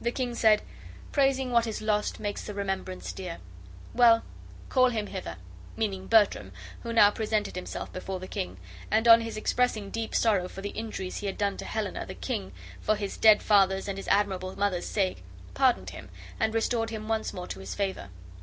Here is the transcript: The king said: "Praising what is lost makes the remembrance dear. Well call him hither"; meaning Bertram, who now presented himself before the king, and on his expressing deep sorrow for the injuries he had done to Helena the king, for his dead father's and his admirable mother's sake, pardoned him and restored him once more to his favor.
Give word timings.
The 0.00 0.10
king 0.10 0.34
said: 0.34 0.62
"Praising 1.12 1.50
what 1.50 1.66
is 1.66 1.82
lost 1.82 2.18
makes 2.18 2.42
the 2.44 2.54
remembrance 2.54 3.12
dear. 3.12 3.40
Well 3.92 4.22
call 4.70 4.88
him 4.88 5.08
hither"; 5.08 5.36
meaning 5.76 6.06
Bertram, 6.06 6.52
who 6.82 6.94
now 6.94 7.10
presented 7.10 7.56
himself 7.56 7.92
before 7.92 8.20
the 8.20 8.26
king, 8.26 8.56
and 8.90 9.06
on 9.06 9.20
his 9.20 9.36
expressing 9.36 9.90
deep 9.90 10.14
sorrow 10.14 10.48
for 10.48 10.62
the 10.62 10.70
injuries 10.70 11.18
he 11.18 11.26
had 11.26 11.36
done 11.36 11.58
to 11.58 11.66
Helena 11.66 12.06
the 12.06 12.14
king, 12.14 12.52
for 12.80 12.96
his 12.96 13.18
dead 13.18 13.42
father's 13.42 13.86
and 13.86 13.98
his 13.98 14.08
admirable 14.08 14.58
mother's 14.58 14.86
sake, 14.86 15.22
pardoned 15.52 15.90
him 15.90 16.08
and 16.40 16.54
restored 16.54 16.88
him 16.88 17.06
once 17.06 17.34
more 17.34 17.46
to 17.48 17.60
his 17.60 17.74
favor. 17.74 18.08